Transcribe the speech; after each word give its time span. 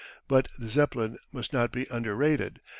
But 0.27 0.47
the 0.57 0.67
Zeppelin 0.67 1.19
must 1.31 1.53
not 1.53 1.71
be 1.71 1.87
under 1.91 2.15
rated. 2.15 2.59